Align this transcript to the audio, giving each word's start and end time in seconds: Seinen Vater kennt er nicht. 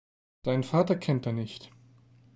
Seinen 0.43 0.63
Vater 0.63 0.95
kennt 0.95 1.27
er 1.27 1.31
nicht. 1.31 1.69